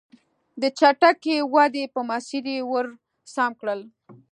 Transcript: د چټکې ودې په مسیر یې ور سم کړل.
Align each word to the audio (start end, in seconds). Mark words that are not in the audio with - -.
د 0.61 0.63
چټکې 0.79 1.35
ودې 1.53 1.85
په 1.93 1.99
مسیر 2.09 2.45
یې 2.53 2.59
ور 2.71 2.85
سم 3.33 3.51
کړل. 3.59 3.81